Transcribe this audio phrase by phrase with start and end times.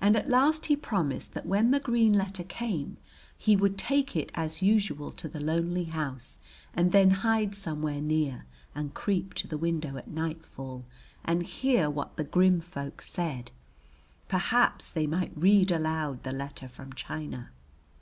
[0.00, 2.96] And at last he promised that when the green letter came
[3.38, 6.38] he would take it as usual to the lonely house
[6.74, 10.84] and then hide somewhere near and creep to the window at nightfall
[11.24, 13.52] and hear what the grim folk said;
[14.26, 17.52] perhaps they might read aloud the letter from China.